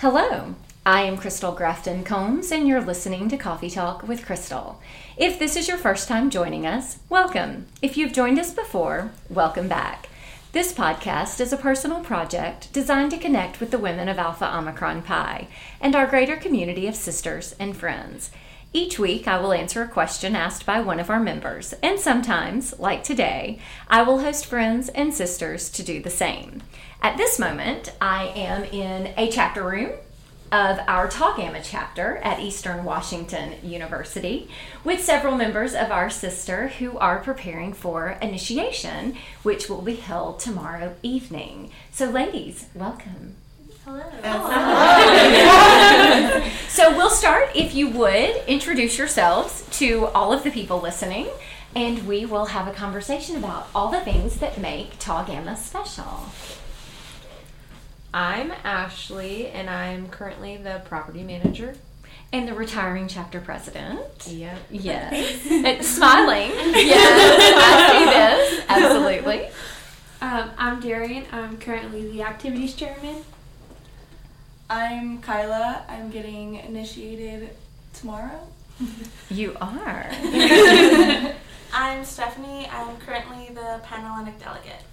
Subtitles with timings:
[0.00, 0.54] Hello,
[0.86, 4.80] I am Crystal Grafton Combs, and you're listening to Coffee Talk with Crystal.
[5.18, 7.66] If this is your first time joining us, welcome.
[7.82, 10.08] If you've joined us before, welcome back.
[10.52, 15.02] This podcast is a personal project designed to connect with the women of Alpha Omicron
[15.02, 15.48] Pi
[15.82, 18.30] and our greater community of sisters and friends.
[18.72, 22.78] Each week, I will answer a question asked by one of our members, and sometimes,
[22.78, 26.62] like today, I will host friends and sisters to do the same.
[27.02, 29.90] At this moment, I am in a chapter room
[30.52, 34.48] of our Tau chapter at Eastern Washington University
[34.84, 40.38] with several members of our sister who are preparing for initiation, which will be held
[40.38, 41.72] tomorrow evening.
[41.90, 43.34] So, ladies, welcome.
[43.92, 44.04] Hello.
[46.68, 51.26] so, we'll start, if you would, introduce yourselves to all of the people listening,
[51.74, 56.26] and we will have a conversation about all the things that make Tau Gamma special.
[58.14, 61.74] I'm Ashley, and I'm currently the property manager.
[62.32, 64.28] And the retiring chapter president.
[64.28, 64.56] Yeah.
[64.70, 65.44] Yes.
[65.50, 66.50] and smiling.
[66.50, 68.64] Yes, I see this.
[68.68, 69.48] Absolutely.
[70.20, 71.24] Um, I'm Darian.
[71.32, 73.24] I'm currently the activities chairman.
[74.70, 75.84] I'm Kyla.
[75.88, 77.50] I'm getting initiated
[77.92, 78.46] tomorrow.
[79.28, 80.10] You are.
[81.72, 82.68] I'm Stephanie.
[82.70, 84.84] I'm currently the Panhellenic delegate.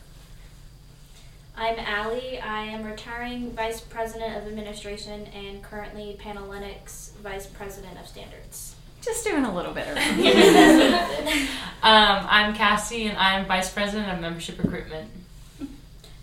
[1.56, 2.40] I'm Allie.
[2.40, 8.74] I am retiring Vice President of Administration and currently Panhellenics Vice President of Standards.
[9.02, 9.98] Just doing a little bit of
[11.84, 15.12] um, I'm Cassie and I'm Vice President of Membership Recruitment.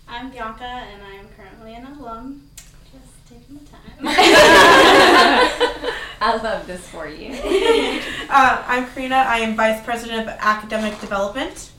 [0.09, 2.49] I'm Bianca and I am currently an alum.
[2.93, 3.84] Just taking the time.
[4.03, 5.49] I
[6.43, 7.33] love this for you.
[8.27, 9.17] Uh, I'm Karina.
[9.17, 11.69] I am Vice President of Academic Development.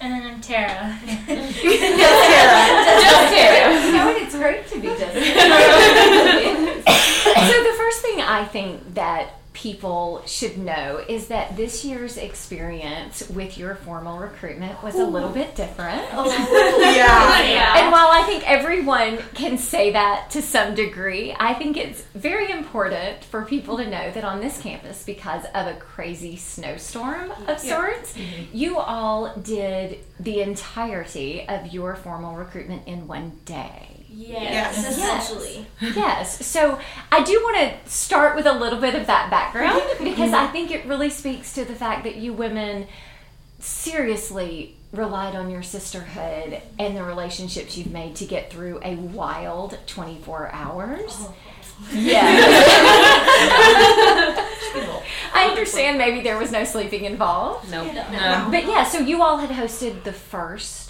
[0.00, 0.98] And then I'm Tara.
[1.04, 1.52] just Tara.
[1.52, 1.60] Just
[3.34, 3.74] Tara.
[3.84, 4.16] You know what?
[4.22, 5.12] It's great to be just Tara.
[7.46, 13.28] so the first thing I think that people should know is that this year's experience
[13.28, 16.00] with your formal recruitment was a little bit different.
[16.12, 17.42] yeah.
[17.42, 17.78] yeah.
[17.78, 22.50] And while I think everyone can say that to some degree, I think it's very
[22.50, 27.58] important for people to know that on this campus, because of a crazy snowstorm of
[27.58, 28.56] sorts, mm-hmm.
[28.56, 33.99] you all did the entirety of your formal recruitment in one day.
[34.12, 34.98] Yes, yes.
[34.98, 35.66] essentially.
[35.80, 35.96] Yes.
[35.96, 36.46] yes.
[36.46, 36.78] So
[37.12, 40.70] I do want to start with a little bit of that background because I think
[40.70, 42.86] it really speaks to the fact that you women
[43.60, 49.78] seriously relied on your sisterhood and the relationships you've made to get through a wild
[49.86, 51.16] 24 hours.
[51.18, 51.34] Oh.
[51.92, 52.20] Yeah.
[55.32, 57.70] I understand maybe there was no sleeping involved.
[57.70, 57.94] Nope.
[57.94, 58.10] No.
[58.10, 58.48] no.
[58.50, 60.89] But yeah, so you all had hosted the first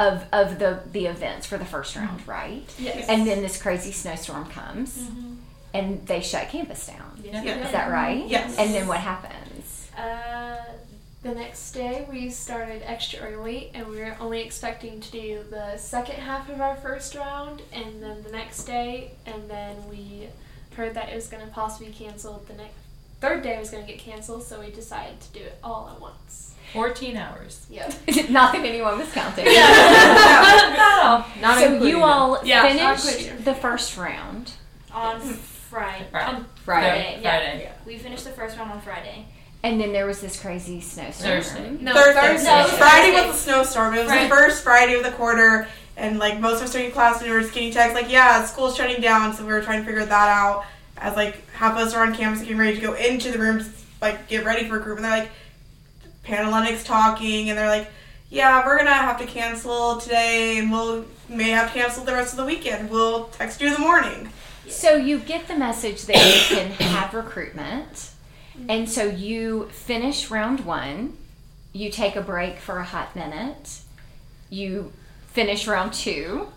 [0.00, 2.30] of of the the events for the first round, mm-hmm.
[2.30, 2.74] right?
[2.78, 3.06] Yes.
[3.08, 5.34] And then this crazy snowstorm comes, mm-hmm.
[5.74, 7.20] and they shut campus down.
[7.22, 7.66] Yes.
[7.66, 8.26] Is that right?
[8.26, 8.56] Yes.
[8.58, 9.90] And then what happens?
[9.96, 10.56] Uh,
[11.22, 15.76] the next day we started extra early, and we were only expecting to do the
[15.76, 20.28] second half of our first round, and then the next day, and then we
[20.76, 22.79] heard that it was going to possibly cancel the next
[23.20, 26.00] third day was going to get canceled, so we decided to do it all at
[26.00, 26.54] once.
[26.72, 27.66] 14 hours.
[27.70, 27.92] Yep.
[28.30, 29.46] Not that anyone was counting.
[29.46, 29.52] Yeah.
[30.76, 31.80] no, not all.
[31.80, 34.52] so you all yeah, finished the first round
[34.92, 35.34] on mm.
[35.34, 36.06] Friday.
[36.10, 36.36] Friday.
[36.36, 36.88] On Friday.
[36.90, 37.20] Friday.
[37.22, 37.38] Yeah.
[37.38, 37.72] Friday.
[37.86, 39.26] We finished the first round on Friday.
[39.62, 41.42] And then there was this crazy snowstorm.
[41.42, 41.70] Thursday.
[41.80, 42.20] No, Thursday.
[42.20, 42.46] Thursday.
[42.46, 43.94] No, Friday was a snowstorm.
[43.94, 44.28] It was Friday.
[44.28, 47.42] the first Friday of the quarter, and like most of us during class, we were
[47.42, 50.64] getting texts like, "Yeah, school's shutting down," so we were trying to figure that out.
[51.00, 53.84] As like half of us are on campus, getting ready to go into the rooms,
[54.00, 55.30] like get ready for a group, and they're like,
[56.24, 57.90] Panhellenics talking, and they're like,
[58.28, 62.32] "Yeah, we're gonna have to cancel today, and we'll may have to cancel the rest
[62.32, 62.90] of the weekend.
[62.90, 64.28] We'll text you in the morning."
[64.68, 68.10] So you get the message that you can have recruitment,
[68.68, 71.16] and so you finish round one.
[71.72, 73.78] You take a break for a hot minute.
[74.50, 74.92] You
[75.32, 76.48] finish round two,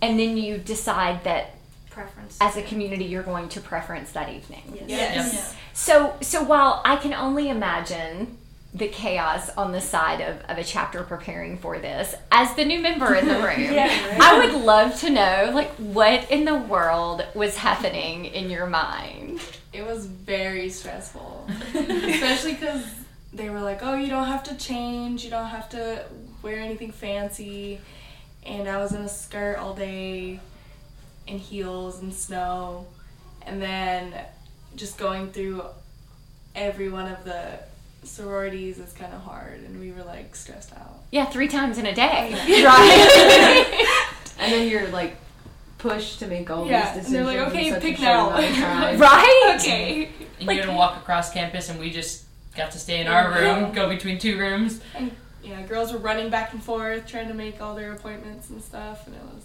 [0.00, 1.56] and then you decide that
[2.00, 4.62] preference as a community you're going to preference that evening.
[4.74, 4.88] Yes.
[4.88, 5.32] yes.
[5.32, 5.56] yes.
[5.72, 8.38] So so while I can only imagine
[8.72, 12.80] the chaos on the side of, of a chapter preparing for this as the new
[12.80, 14.20] member in the room yeah, right.
[14.20, 19.40] i would love to know like what in the world was happening in your mind
[19.72, 22.86] it was very stressful especially because
[23.32, 26.04] they were like oh you don't have to change you don't have to
[26.40, 27.80] wear anything fancy
[28.46, 30.38] and i was in a skirt all day
[31.30, 32.86] in heels and snow
[33.46, 34.12] and then
[34.76, 35.62] just going through
[36.54, 37.58] every one of the
[38.02, 40.94] sororities is kind of hard, and we were like stressed out.
[41.10, 43.86] Yeah, three times in a day, oh, right?
[44.38, 45.16] and then you're like
[45.78, 47.54] pushed to make all Yeah, these and they're decisions.
[47.54, 48.98] like, "Okay, pick a short now." amount of time.
[48.98, 49.56] Right?
[49.60, 50.10] okay.
[50.40, 52.24] And you had to walk across campus, and we just
[52.56, 54.80] got to stay in our room, go between two rooms.
[55.42, 59.06] Yeah, girls were running back and forth trying to make all their appointments and stuff,
[59.06, 59.44] and it was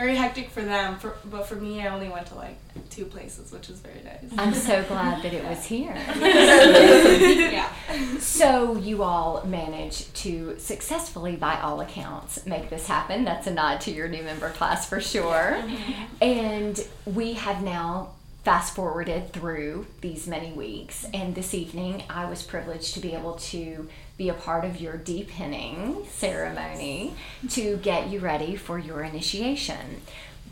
[0.00, 0.98] very hectic for them.
[0.98, 2.56] For, but for me, I only went to like
[2.88, 4.38] two places, which is very nice.
[4.38, 5.94] I'm so glad that it was here.
[6.16, 7.70] yeah.
[8.18, 13.24] So you all managed to successfully, by all accounts, make this happen.
[13.24, 15.58] That's a nod to your new member class for sure.
[15.58, 15.92] Mm-hmm.
[16.22, 18.12] And we have now
[18.44, 21.06] fast forwarded through these many weeks.
[21.12, 24.96] And this evening, I was privileged to be able to be a part of your
[24.96, 27.14] deepening ceremony
[27.50, 30.02] to get you ready for your initiation.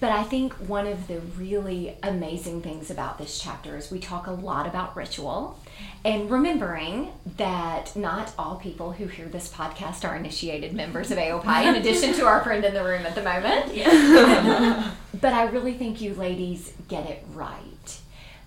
[0.00, 4.29] But I think one of the really amazing things about this chapter is we talk
[4.29, 5.58] a lot about ritual
[6.05, 11.64] and remembering that not all people who hear this podcast are initiated members of AOPI,
[11.64, 13.75] in addition to our friend in the room at the moment.
[15.20, 17.77] but I really think you ladies get it right.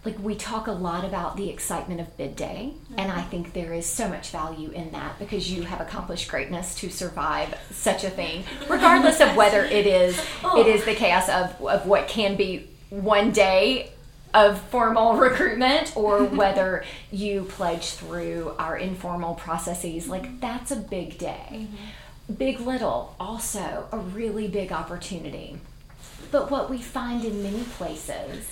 [0.03, 3.29] Like, we talk a lot about the excitement of bid day, and I mm-hmm.
[3.29, 7.53] think there is so much value in that because you have accomplished greatness to survive
[7.69, 10.59] such a thing, regardless of whether it is oh.
[10.59, 13.91] it is the chaos of, of what can be one day
[14.33, 20.07] of formal recruitment or whether you pledge through our informal processes.
[20.07, 21.47] Like, that's a big day.
[21.51, 22.33] Mm-hmm.
[22.35, 25.57] Big Little, also a really big opportunity.
[26.31, 28.47] But what we find in many places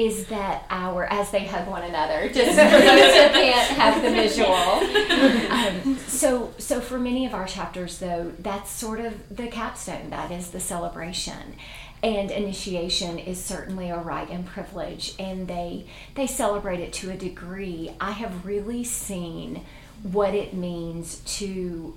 [0.00, 4.10] is that our, as they hug one another, just for those who can't have the
[4.10, 4.50] visual.
[5.50, 10.10] Um, so, so for many of our chapters, though, that's sort of the capstone.
[10.10, 11.56] That is the celebration,
[12.02, 17.16] and initiation is certainly a right and privilege, and they they celebrate it to a
[17.16, 17.90] degree.
[18.00, 19.64] I have really seen
[20.02, 21.94] what it means to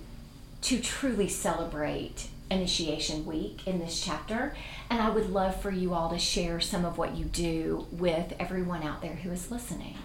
[0.64, 4.56] to truly celebrate initiation week in this chapter
[4.90, 8.34] and i would love for you all to share some of what you do with
[8.40, 9.98] everyone out there who is listening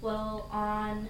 [0.00, 1.08] Well, on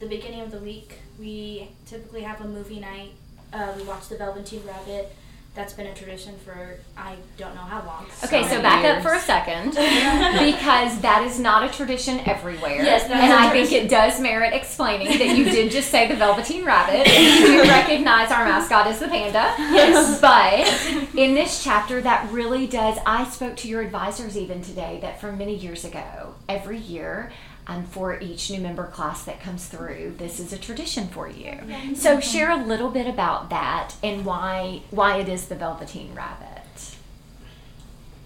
[0.00, 3.12] the beginning of the week, we typically have a movie night.
[3.52, 5.14] Uh, we watch The Velveteen Rabbit.
[5.56, 8.04] That's been a tradition for I don't know how long.
[8.24, 12.84] okay so many back up for a second because that is not a tradition everywhere.
[12.84, 16.06] Yes, that's and a i think it does merit explaining that you did just say
[16.08, 17.08] the velveteen rabbit.
[17.08, 19.54] And you recognize our mascot is the panda.
[19.58, 20.20] Yes.
[20.20, 25.20] but in this chapter that really does i spoke to your advisors even today that
[25.20, 27.32] from many years ago every year
[27.66, 31.58] um, for each new member class that comes through this is a tradition for you
[31.94, 36.56] so share a little bit about that and why why it is the velveteen rabbit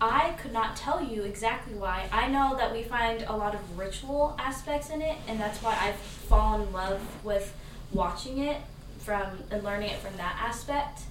[0.00, 2.08] I could not tell you exactly why.
[2.10, 5.76] I know that we find a lot of ritual aspects in it, and that's why
[5.78, 7.54] I've fallen in love with
[7.92, 8.56] watching it
[8.98, 11.02] from and learning it from that aspect.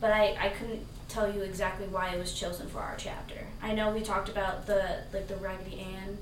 [0.00, 3.46] But I, I couldn't tell you exactly why it was chosen for our chapter.
[3.62, 6.16] I know we talked about the like the Raggedy Ann.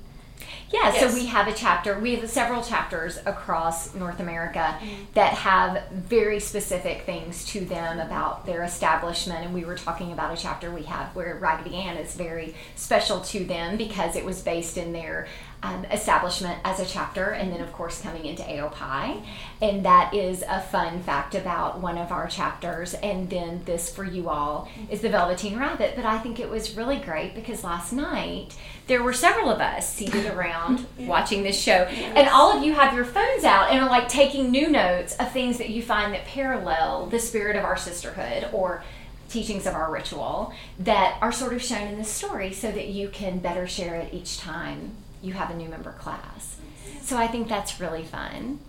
[0.71, 0.99] Yeah, Yes.
[0.99, 5.03] so we have a chapter, we have several chapters across North America mm-hmm.
[5.13, 9.45] that have very specific things to them about their establishment.
[9.45, 13.19] And we were talking about a chapter we have where Raggedy Ann is very special
[13.21, 15.27] to them because it was based in their
[15.63, 19.23] um, establishment as a chapter, and then, of course, coming into AOPI.
[19.61, 22.95] And that is a fun fact about one of our chapters.
[22.95, 25.93] And then this for you all is the Velveteen Rabbit.
[25.95, 28.55] But I think it was really great because last night
[28.87, 32.95] there were several of us seated around watching this show, and all of you have
[32.95, 36.25] your phones out and are like taking new notes of things that you find that
[36.25, 38.83] parallel the spirit of our sisterhood or
[39.29, 43.07] teachings of our ritual that are sort of shown in this story so that you
[43.07, 46.57] can better share it each time you have a new member class.
[47.01, 48.59] So I think that's really fun.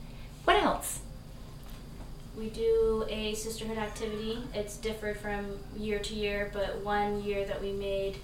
[0.45, 1.01] What else?
[2.37, 4.39] We do a sisterhood activity.
[4.55, 8.17] It's differed from year to year, but one year that we made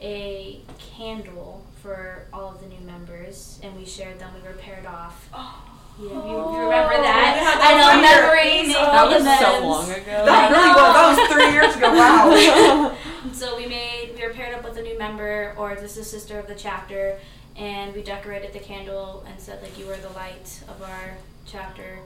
[0.00, 0.60] a
[0.96, 4.30] candle for all of the new members, and we shared them.
[4.34, 5.28] We were paired off.
[5.32, 5.70] Oh.
[5.96, 6.58] Yeah, you, you oh.
[6.58, 7.38] remember that?
[7.38, 8.66] yeah, I know that was memories.
[8.66, 8.82] weird.
[8.82, 10.24] That the was so long ago.
[10.26, 10.90] That really was.
[10.90, 11.92] That was three years ago.
[11.94, 12.96] Wow.
[13.32, 16.38] So we made we were paired up with a new member, or just a sister
[16.38, 17.18] of the chapter,
[17.56, 21.98] and we decorated the candle and said like you are the light of our chapter,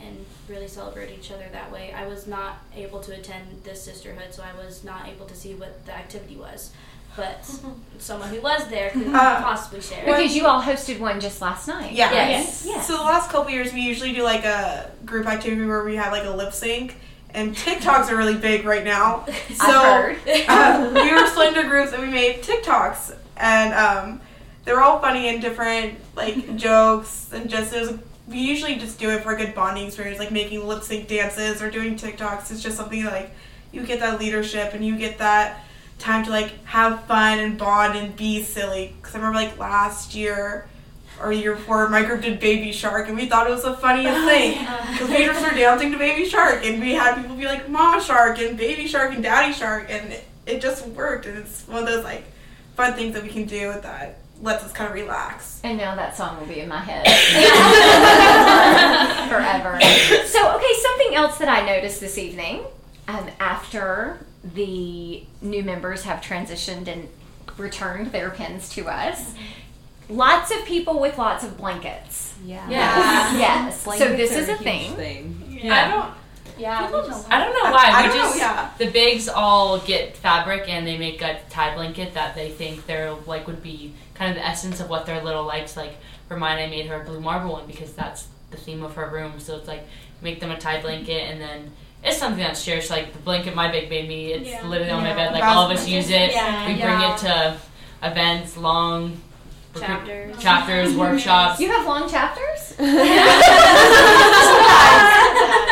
[0.00, 1.92] and really celebrate each other that way.
[1.92, 5.54] I was not able to attend this sisterhood, so I was not able to see
[5.54, 6.70] what the activity was,
[7.16, 7.44] but
[7.98, 10.04] someone who was there could Uh, possibly share.
[10.04, 11.92] Because you all hosted one just last night.
[11.92, 12.12] Yeah.
[12.12, 12.64] Yes.
[12.66, 12.86] Yes.
[12.86, 16.12] So the last couple years, we usually do like a group activity where we have
[16.12, 16.94] like a lip sync,
[17.34, 19.26] and TikToks are really big right now.
[19.54, 20.48] So I've heard.
[20.48, 24.20] um, we were split into groups and we made TikToks, and um,
[24.68, 27.98] they're all funny and different, like jokes and just it was.
[28.28, 31.62] We usually just do it for a good bonding experience, like making lip sync dances
[31.62, 32.50] or doing TikToks.
[32.50, 33.30] It's just something like
[33.72, 35.64] you get that leadership and you get that
[35.98, 38.94] time to like have fun and bond and be silly.
[38.98, 40.68] Because I remember like last year
[41.22, 44.18] or year before, my group did Baby Shark, and we thought it was the funniest
[44.18, 44.58] oh, thing.
[44.92, 48.02] Because we just were dancing to Baby Shark, and we had people be like Mama
[48.02, 51.24] Shark and Baby Shark and Daddy Shark, and it, it just worked.
[51.24, 52.24] And it's one of those like
[52.76, 55.60] fun things that we can do with that lets us just kind of relax.
[55.64, 57.06] And now that song will be in my head
[59.28, 59.80] forever.
[60.26, 62.62] So, okay, something else that I noticed this evening
[63.08, 67.08] um, after the new members have transitioned and
[67.56, 69.34] returned their pins to us,
[70.08, 72.34] lots of people with lots of blankets.
[72.44, 72.68] Yeah.
[72.68, 73.84] Yes.
[73.86, 73.98] yes.
[73.98, 74.94] So, this is a huge thing.
[74.94, 75.58] thing.
[75.62, 75.74] Yeah.
[75.74, 76.14] I don't.
[76.58, 77.30] Yeah, we just.
[77.30, 77.90] I don't know why.
[77.92, 78.70] I we don't know, just yeah.
[78.78, 83.14] the bigs all get fabric and they make a tie blanket that they think they're
[83.26, 85.76] like would be kind of the essence of what their little likes.
[85.76, 85.94] Like
[86.28, 89.08] for mine, I made her a blue marble one because that's the theme of her
[89.08, 89.38] room.
[89.38, 89.84] So it's like
[90.20, 91.70] make them a tie blanket and then.
[92.04, 92.88] It's something that's shared.
[92.90, 94.64] Like the blanket my big made me, it's Yeah.
[94.64, 95.32] literally on my bed.
[95.32, 96.30] Like all of us use it.
[96.30, 96.66] Yeah.
[96.68, 97.56] we bring it to
[98.04, 99.20] events, long
[99.76, 100.38] Chapters.
[100.38, 101.58] chapters, workshops.
[101.60, 102.74] You have long chapters?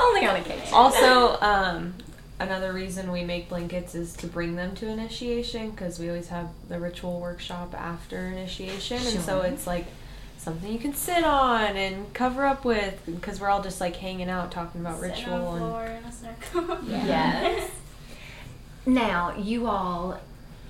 [0.00, 0.72] Only on occasion.
[0.72, 1.94] Also, um,
[2.38, 6.48] another reason we make blankets is to bring them to initiation because we always have
[6.68, 9.86] the ritual workshop after initiation, and so it's like
[10.38, 14.30] something you can sit on and cover up with because we're all just like hanging
[14.30, 16.78] out talking about Sit ritual on the and in a circle.
[16.88, 17.70] Yes.
[18.86, 20.18] Now, you all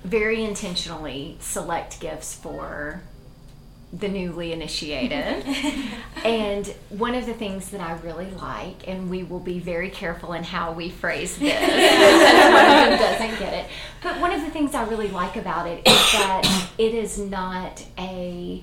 [0.05, 3.03] very intentionally select gifts for
[3.93, 5.45] the newly initiated.
[6.25, 10.33] and one of the things that I really like, and we will be very careful
[10.33, 13.71] in how we phrase this, one of them doesn't get it.
[14.03, 17.85] But one of the things I really like about it is that it is not
[17.99, 18.63] a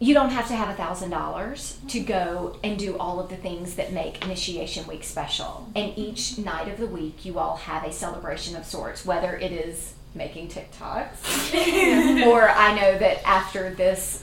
[0.00, 3.36] you don't have to have a thousand dollars to go and do all of the
[3.36, 7.84] things that make initiation week special and each night of the week you all have
[7.84, 12.24] a celebration of sorts whether it is making tiktoks.
[12.26, 14.22] Or i know that after this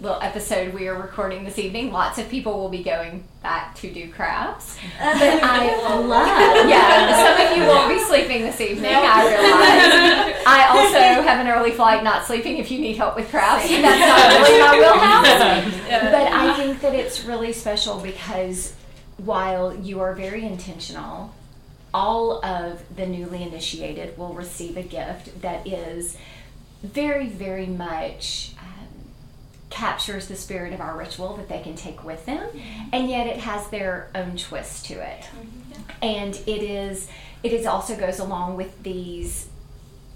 [0.00, 3.92] little episode we are recording this evening lots of people will be going back to
[3.92, 4.78] do crafts.
[4.98, 7.36] But i love yeah.
[7.36, 10.42] Some of you won't be sleeping this evening i realize.
[10.46, 13.68] I also have an early flight, not sleeping if you need help with crafts.
[13.68, 16.10] That's not really my wheelhouse.
[16.10, 18.74] But I think that it's really special because
[19.18, 21.34] while you are very intentional,
[21.92, 26.16] all of the newly initiated will receive a gift that is
[26.82, 28.88] very, very much um,
[29.68, 32.48] captures the spirit of our ritual that they can take with them,
[32.92, 35.24] and yet it has their own twist to it.
[36.02, 37.08] And it is,
[37.42, 39.48] it is also goes along with these.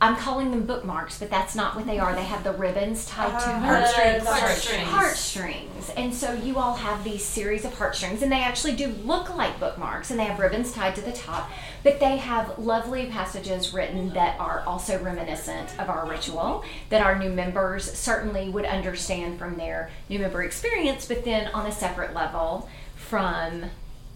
[0.04, 2.14] I'm calling them bookmarks, but that's not what they are.
[2.14, 3.62] They have the ribbons tied to oh, them.
[3.62, 4.26] Heartstrings.
[4.26, 4.88] Heartstrings.
[4.88, 5.90] Heartstrings.
[5.96, 9.58] And so you all have these series of heartstrings, and they actually do look like
[9.58, 11.50] bookmarks, and they have ribbons tied to the top,
[11.82, 17.18] but they have lovely passages written that are also reminiscent of our ritual, that our
[17.18, 22.12] new members certainly would understand from their new member experience, but then on a separate
[22.12, 23.64] level from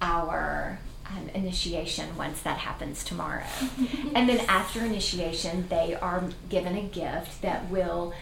[0.02, 0.78] our
[1.10, 3.46] um, initiation once that happens tomorrow.
[4.14, 8.12] and then after initiation, they are given a gift that will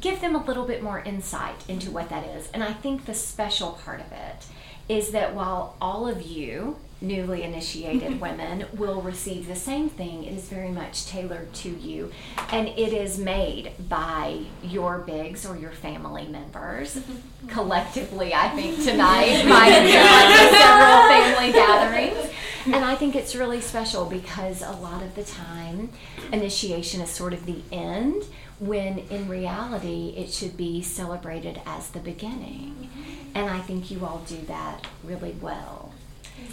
[0.00, 2.50] give them a little bit more insight into what that is.
[2.52, 4.46] And I think the special part of it
[4.88, 8.20] is that while all of you newly initiated mm-hmm.
[8.20, 12.10] women will receive the same thing, it is very much tailored to you
[12.50, 16.96] and it is made by your bigs or your family members.
[16.96, 17.48] Mm-hmm.
[17.48, 22.30] Collectively, I think tonight might have been like several family gatherings.
[22.66, 25.90] And I think it's really special because a lot of the time,
[26.32, 28.24] initiation is sort of the end,
[28.58, 32.88] when in reality, it should be celebrated as the beginning.
[32.90, 33.36] Mm-hmm.
[33.36, 35.92] And I think you all do that really well.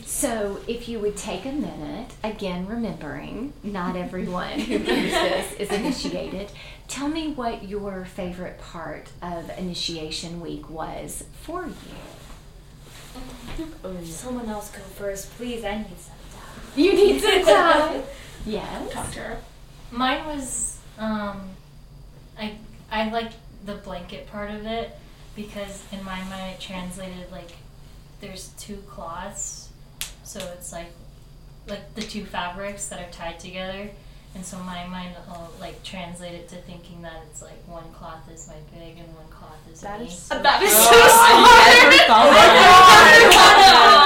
[0.06, 5.72] So, if you would take a minute, again, remembering not everyone who hears this is
[5.72, 6.52] initiated,
[6.88, 11.74] tell me what your favorite part of initiation week was for you.
[14.06, 15.64] Someone else go first, please.
[15.66, 16.62] I need some time.
[16.76, 18.04] You need some time.
[18.46, 18.92] yes.
[18.94, 19.38] Talk to her.
[19.92, 21.42] Mine was um,
[22.38, 22.56] I
[22.92, 24.96] I liked the blanket part of it
[25.36, 27.52] because in my mind it translated like
[28.22, 29.70] there's two cloths,
[30.32, 30.88] so it's like
[31.68, 33.90] like the two fabrics that are tied together.
[34.34, 38.24] And so my mind will like translate it to thinking that it's like one cloth
[38.34, 40.08] is my big and one cloth is That me.
[40.08, 41.68] is uh, so That is Oh, so I smart.
[41.84, 42.32] never thought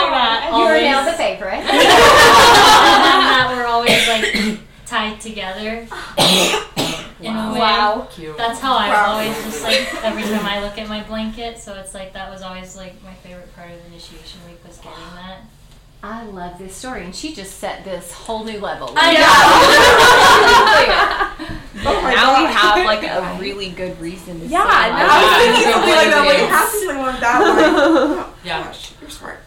[0.09, 1.61] about You are now the favorite.
[1.61, 1.69] and
[3.29, 5.85] that we're always like tied together
[7.21, 7.59] in a way.
[7.59, 8.07] Wow.
[8.11, 8.35] Cute.
[8.37, 9.11] That's how I Wow.
[9.13, 11.59] always just like every time I look at my blanket.
[11.59, 15.13] So it's like that was always like my favorite part of initiation week was getting
[15.21, 15.41] that.
[16.03, 18.89] I love this story, and she just set this whole new level.
[21.87, 25.11] Oh my now we have like a really good reason to Yeah, say no, like,
[25.11, 25.73] I was thinking Yeah.
[25.73, 26.25] something like that.
[26.25, 27.55] Like, it has to be someone with that line.
[27.75, 28.63] Oh, Yeah.
[28.63, 29.39] Gosh, you're smart.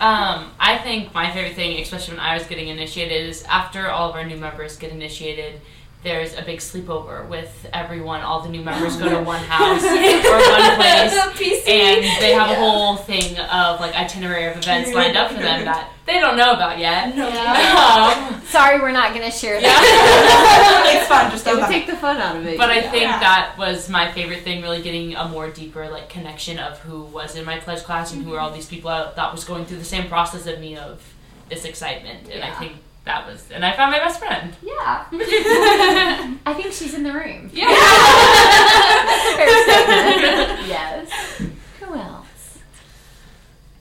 [0.00, 4.08] Um, I think my favorite thing, especially when I was getting initiated, is after all
[4.10, 5.60] of our new members get initiated,
[6.06, 8.20] there's a big sleepover with everyone.
[8.20, 12.54] All the new members go to one house or one place, and they have a
[12.54, 16.52] whole thing of like itinerary of events lined up for them that they don't know
[16.52, 17.08] about yet.
[17.18, 20.94] Um, Sorry, we're not going to share that.
[20.96, 21.28] it's fun.
[21.32, 22.56] Just it know would take the fun out of it.
[22.56, 22.90] But I yeah.
[22.92, 27.02] think that was my favorite thing, really getting a more deeper like connection of who
[27.02, 29.64] was in my pledge class and who are all these people I thought was going
[29.64, 31.02] through the same process of me of
[31.48, 32.30] this excitement.
[32.30, 32.74] And I think
[33.06, 34.52] that was, and I found my best friend.
[34.62, 35.06] Yeah.
[36.44, 37.50] I think she's in the room.
[37.52, 37.72] Yeah.
[39.36, 40.68] Fair statement.
[40.68, 41.10] yes.
[41.80, 42.58] Who else?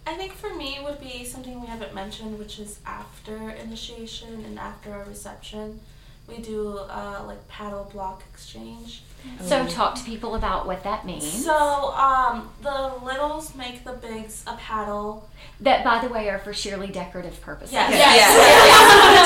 [0.07, 4.59] I think for me would be something we haven't mentioned, which is after initiation and
[4.59, 5.79] after our reception.
[6.27, 9.01] We do uh, like paddle block exchange.
[9.41, 11.45] So talk to people about what that means.
[11.45, 11.53] So
[11.93, 15.29] um, the littles make the bigs a paddle.
[15.61, 17.73] that, by the way, are for sheerly decorative purposes.
[17.73, 17.91] Yes.
[17.91, 18.31] Yes.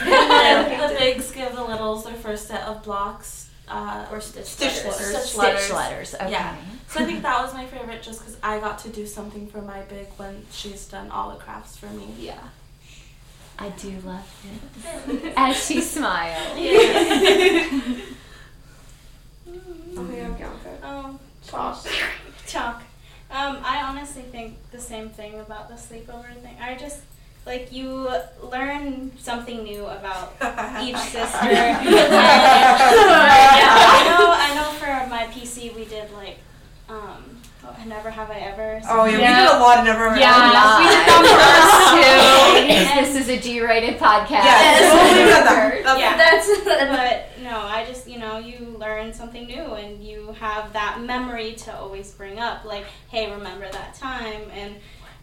[0.70, 3.50] then the bigs give the littles their first set of blocks.
[3.68, 4.84] Uh, Or stitch, Stitch letters.
[5.00, 5.24] letters.
[5.26, 5.60] Stitch letters.
[5.62, 6.14] Stitch letters.
[6.14, 6.30] Okay.
[6.32, 6.56] Yeah.
[6.88, 9.62] so I think that was my favorite just because I got to do something for
[9.62, 12.08] my big when she's done all the crafts for me.
[12.18, 12.40] Yeah.
[13.60, 14.24] I do love
[15.06, 15.32] this.
[15.36, 16.38] As she smiles.
[19.96, 20.50] Oh, yeah, Bianca.
[20.82, 21.86] Um, Talk.
[22.46, 22.82] chalk.
[23.30, 26.56] Um, I honestly think the same thing about the sleepover thing.
[26.60, 27.00] I just
[27.46, 28.10] like you
[28.42, 30.32] learn something new about
[30.82, 31.48] each sister.
[31.48, 32.10] And, yeah,
[33.92, 34.32] I know.
[34.32, 34.70] I know.
[34.78, 36.38] For my PC, we did like,
[37.86, 38.80] never have I ever.
[38.88, 39.42] Oh yeah, Yeah.
[39.42, 40.10] we did a lot of never.
[40.10, 43.16] Have I Ever Yeah, we did that first too.
[43.16, 44.44] This is a G-rated podcast.
[44.44, 45.84] Yes, we'll leave it that.
[45.84, 46.16] That's- Yeah.
[46.16, 51.00] That's but no, I just you know you learn something new and you have that
[51.00, 52.64] memory to always bring up.
[52.64, 54.76] Like, hey, remember that time, and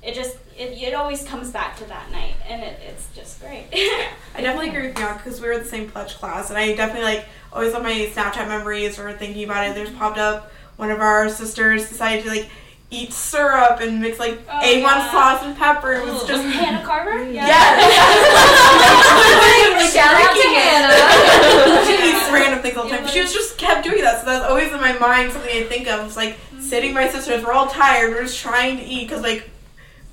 [0.03, 3.65] it just it, it always comes back to that night, and it, it's just great.
[3.73, 6.75] I definitely agree with you because we were in the same pledge class, and I
[6.75, 9.75] definitely like always have my Snapchat memories or thinking about it.
[9.75, 12.49] There's popped up one of our sisters decided to like
[12.89, 15.11] eat syrup and mix like Oh, A1 yeah.
[15.11, 15.91] sauce and pepper.
[15.93, 17.29] It was just Hannah Carver.
[17.29, 17.47] yes.
[19.93, 21.85] Shout out to Hannah.
[21.85, 23.03] she eats random things all the time.
[23.03, 25.63] But she was just kept doing that, so that's always in my mind something I
[25.63, 26.05] think of.
[26.05, 26.61] It's like mm-hmm.
[26.61, 29.49] sitting my sisters, we're all tired, we're just trying to eat because like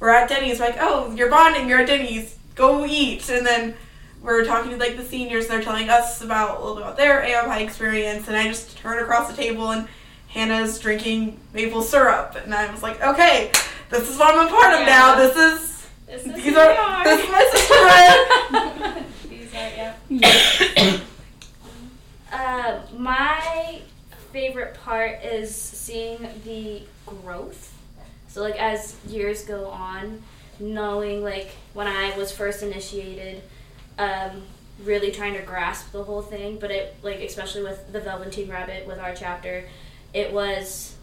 [0.00, 3.74] we're at Denny's, like oh you're bonding, you're at Denny's, go eat, and then
[4.20, 6.96] we're talking to like the seniors, and they're telling us about a little bit about
[6.96, 9.86] their AOPI experience, and I just turn across the table and
[10.34, 13.50] Hannah's drinking maple syrup, and I was like okay,
[13.90, 15.14] this is what I'm a part of now.
[15.14, 17.04] This is This is these are are.
[17.04, 19.04] this is my sister.
[19.28, 19.70] These are
[20.10, 21.00] yeah.
[22.32, 23.80] Uh, my
[24.32, 27.72] favorite part is seeing the growth.
[28.26, 30.20] So like as years go on,
[30.58, 33.40] knowing like when I was first initiated,
[33.98, 34.42] um,
[34.82, 36.58] really trying to grasp the whole thing.
[36.58, 39.64] But it like especially with the Velveteen Rabbit with our chapter,
[40.14, 40.94] it was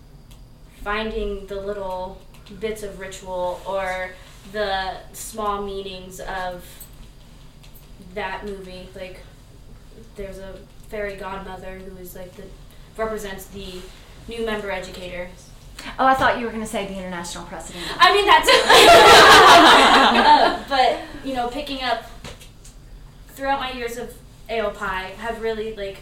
[0.84, 2.20] finding the little
[2.60, 4.12] bits of ritual or
[4.52, 6.66] the small meanings of
[8.16, 8.90] that movie.
[8.96, 9.20] Like
[10.16, 10.56] there's a
[10.90, 12.44] fairy godmother who is like the
[12.98, 13.76] represents the
[14.28, 15.30] new member educator.
[15.98, 17.86] Oh, I thought you were going to say the international president.
[17.98, 18.50] I mean that's
[20.38, 22.06] uh, but you know picking up
[23.30, 24.14] throughout my years of
[24.50, 25.98] AOPI have really like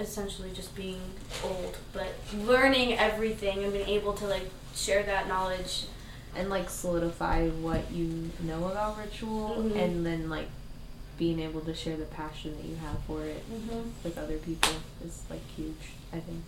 [0.00, 1.00] essentially just being
[1.44, 2.08] old, but
[2.44, 5.84] learning everything and being able to like share that knowledge.
[6.36, 9.74] and like solidify what you know about ritual Mhm.
[9.76, 10.46] and then like
[11.18, 13.42] being able to share the passion that you have for it
[14.04, 14.70] with other people
[15.04, 16.42] is like huge i think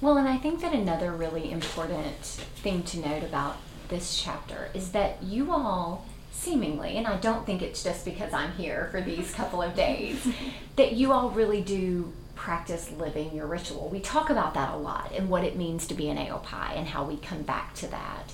[0.00, 2.24] Well, and I think that another really important
[2.64, 7.62] thing to note about this chapter is that you all seemingly, and I don't think
[7.62, 10.26] it's just because I'm here for these couple of days,
[10.76, 13.88] that you all really do practice living your ritual.
[13.88, 16.88] We talk about that a lot and what it means to be an AOPI and
[16.88, 18.32] how we come back to that.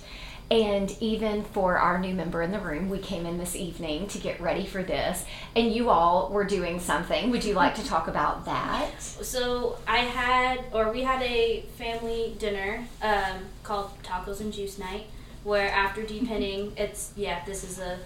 [0.51, 4.19] And even for our new member in the room, we came in this evening to
[4.19, 7.31] get ready for this, and you all were doing something.
[7.31, 9.03] Would you like to talk about that?
[9.03, 15.09] So I had, or we had a family dinner um, called Tacos and Juice Night,
[15.49, 17.99] where after depinning, it's yeah, this is a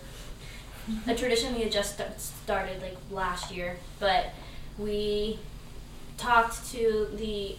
[1.06, 4.26] a tradition we had just st- started like last year, but
[4.78, 5.38] we
[6.16, 7.56] talked to the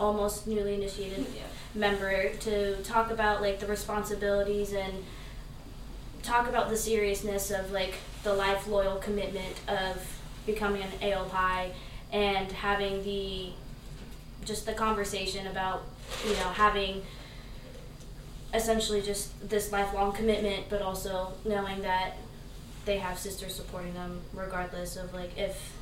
[0.00, 1.26] almost newly initiated
[1.74, 4.92] member to talk about like the responsibilities and
[6.22, 11.70] talk about the seriousness of like the life loyal commitment of becoming an AOPI
[12.12, 13.50] and having the
[14.44, 15.82] just the conversation about
[16.26, 17.02] you know having
[18.54, 22.16] essentially just this lifelong commitment but also knowing that
[22.84, 25.72] they have sisters supporting them regardless of like if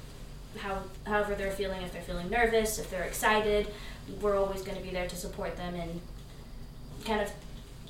[0.59, 3.67] how however they're feeling if they're feeling nervous if they're excited
[4.21, 6.01] we're always going to be there to support them and
[7.05, 7.31] kind of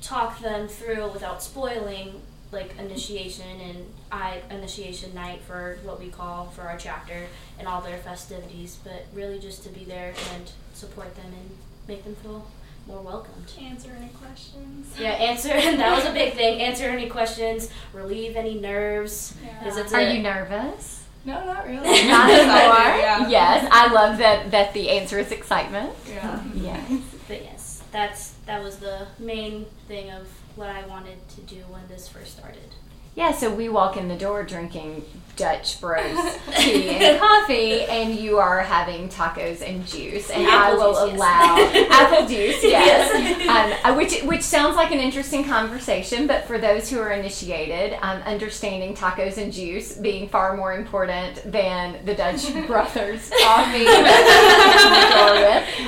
[0.01, 6.47] talk them through without spoiling like initiation and I initiation night for what we call
[6.47, 11.15] for our chapter and all their festivities, but really just to be there and support
[11.15, 11.49] them and
[11.87, 12.45] make them feel
[12.87, 13.51] more welcomed.
[13.61, 14.95] Answer any questions.
[14.99, 16.61] Yeah, answer and that was a big thing.
[16.61, 19.35] Answer any questions, relieve any nerves.
[19.59, 21.03] Because it's Are you nervous?
[21.23, 21.81] No, not really.
[22.07, 22.97] Not anymore.
[22.99, 23.27] yeah.
[23.27, 24.49] Yes, I love that.
[24.49, 25.93] That the answer is excitement.
[26.09, 26.43] Yeah.
[26.55, 27.01] Yes.
[27.27, 31.87] But yes, that's that was the main thing of what I wanted to do when
[31.87, 32.73] this first started.
[33.13, 35.03] Yeah, so we walk in the door drinking
[35.35, 40.93] Dutch Bros tea and coffee, and you are having tacos and juice, and I will
[40.93, 41.17] juice, yes.
[41.17, 41.57] allow
[41.91, 46.25] apple juice, yes, um, uh, which which sounds like an interesting conversation.
[46.25, 51.41] But for those who are initiated, um, understanding tacos and juice being far more important
[51.51, 53.85] than the Dutch Brothers coffee,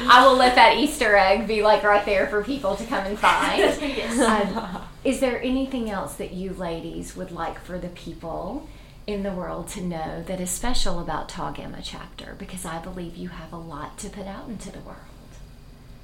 [0.09, 3.17] I will let that Easter egg be like right there for people to come and
[3.17, 3.59] find.
[3.59, 4.19] yes.
[4.19, 8.67] Um, is there anything else that you ladies would like for the people
[9.05, 12.35] in the world to know that is special about Tau Gamma chapter?
[12.37, 14.97] Because I believe you have a lot to put out into the world.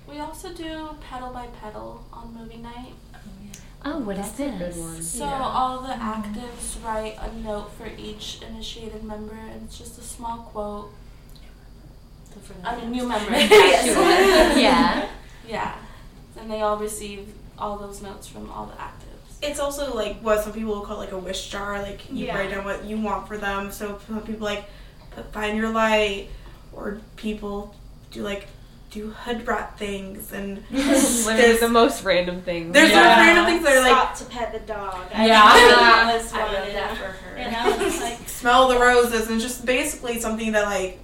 [0.07, 2.93] We also do petal by petal on movie night.
[3.85, 4.77] Oh, what is That's a good this?
[4.77, 5.01] one.
[5.01, 5.99] So all the mm.
[5.99, 10.91] actives write a note for each initiated member, and it's just a small quote.
[12.33, 13.31] So for the I mean, new member.
[13.37, 15.07] yeah.
[15.47, 15.75] Yeah,
[16.41, 19.05] and they all receive all those notes from all the actives.
[19.41, 21.81] It's also like what some people call like a wish jar.
[21.81, 22.37] Like you Yeah.
[22.37, 23.71] write down what you want for them.
[23.71, 24.65] So some people like
[25.11, 26.27] put find your light,
[26.73, 27.75] or people
[28.11, 28.47] do like
[28.91, 32.73] do hood rat things, and Literally there's the most random things.
[32.73, 33.03] there's Yeah.
[33.15, 34.95] those random things that are like Stop to pet the dog.
[35.13, 35.53] I Yeah.
[35.53, 37.37] think that was I one, wrote that for her.
[37.39, 40.99] You know, it's like smell the roses, and just basically something that like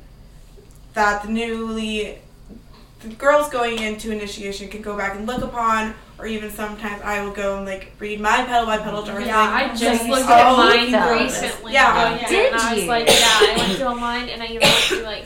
[0.94, 2.25] that the newly the
[3.18, 7.32] girls going into initiation can go back and look upon, or even sometimes I will
[7.34, 9.22] go and like read my petal by petal jar.
[9.22, 11.22] Yeah, like, I just looked saw at mine those.
[11.42, 11.74] recently.
[11.74, 12.10] Yeah.
[12.10, 12.90] going through Did it, and I was you?
[12.90, 15.26] like, yeah, I went through mine, and I even went through like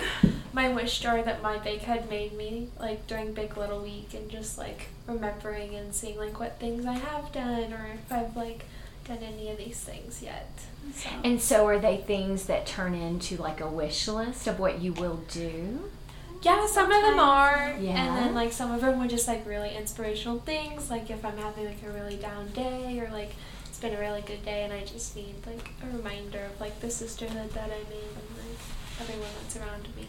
[0.51, 4.29] my wish jar that my bake had made me like during Big Little Week, and
[4.29, 8.65] just like remembering and seeing like what things I have done, or if I've like
[9.05, 10.49] done any of these things yet.
[10.95, 11.09] So.
[11.23, 14.93] And so, are they things that turn into like a wish list of what you
[14.93, 15.91] will do?
[16.41, 17.75] Yeah, some of them are.
[17.79, 17.91] Yeah.
[17.91, 20.89] And then like some of them were just like really inspirational things.
[20.89, 23.31] Like if I'm having like a really down day or like
[23.65, 26.79] it's been a really good day and I just need like a reminder of like
[26.79, 28.59] the sisterhood that I'm in and like
[29.01, 30.07] everyone that's around me.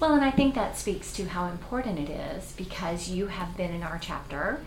[0.00, 3.72] Well, and I think that speaks to how important it is because you have been
[3.72, 4.60] in our chapter,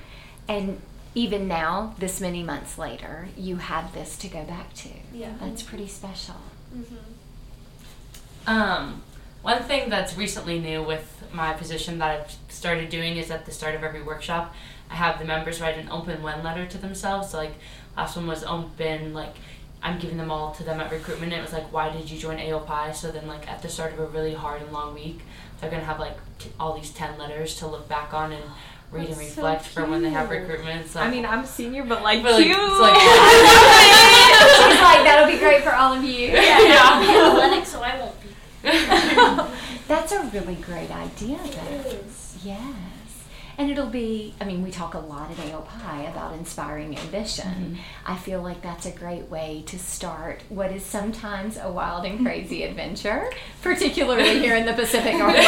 [0.47, 0.81] and
[1.15, 4.89] even now, this many months later, you have this to go back to.
[5.13, 5.33] Yeah.
[5.39, 6.35] That's pretty special.
[6.75, 8.49] Mm-hmm.
[8.49, 9.01] Um,
[9.47, 13.51] one thing that's recently new with my position that I've started doing is at the
[13.53, 14.53] start of every workshop,
[14.91, 17.29] I have the members write an open when letter to themselves.
[17.29, 17.53] So like
[17.95, 19.35] last one was open, like
[19.81, 21.31] I'm giving them all to them at recruitment.
[21.31, 22.93] It was like, why did you join AOPI?
[22.93, 25.21] So then like at the start of a really hard and long week,
[25.61, 28.43] they're gonna have like t- all these ten letters to look back on and
[28.91, 30.41] read and That's so reflect for when they have cute.
[30.41, 30.87] recruitment.
[30.87, 32.57] So I mean, I'm a senior, but like But, like, cute.
[32.59, 32.95] it's like-
[34.73, 36.27] She's like, that'll be great for all of you.
[36.33, 38.27] Yeah, I'm Hellenic, so I won't be.
[39.87, 41.99] That's a really great idea, though.
[42.43, 42.63] Yes.
[43.57, 47.47] And it'll be, I mean, we talk a lot at AOPI about inspiring ambition.
[47.47, 47.75] Mm-hmm.
[48.05, 52.23] I feel like that's a great way to start what is sometimes a wild and
[52.23, 53.31] crazy adventure,
[53.63, 55.47] particularly here in the Pacific Northwest.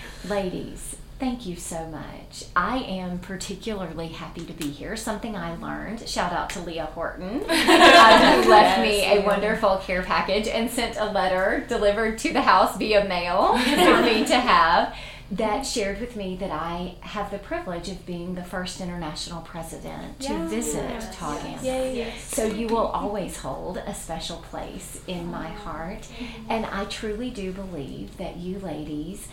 [0.28, 2.44] Ladies, thank you so much.
[2.54, 4.94] I am particularly happy to be here.
[4.94, 8.80] Something I learned, shout out to Leah Horton, who left
[9.26, 14.24] wonderful care package and sent a letter delivered to the house via mail for me
[14.26, 14.94] to have
[15.30, 20.20] that shared with me that I have the privilege of being the first international president
[20.20, 21.62] to visit Tau Gamma.
[21.62, 22.14] Yay.
[22.20, 26.02] So you will always hold a special place in my heart.
[26.02, 26.50] Mm-hmm.
[26.50, 29.26] And I truly do believe that you ladies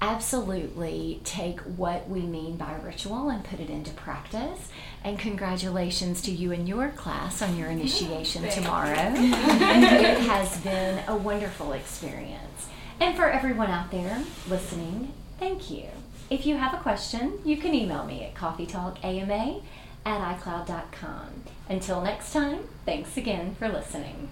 [0.00, 4.68] absolutely take what we mean by ritual and put it into practice.
[5.02, 8.92] And congratulations to you and your class on your initiation tomorrow.
[9.16, 12.68] it has been a wonderful experience.
[13.00, 15.86] And for everyone out there listening, thank you.
[16.30, 19.62] If you have a question, you can email me at coffeetalkama
[20.04, 21.26] at icloud.com.
[21.68, 24.30] Until next time, thanks again for listening.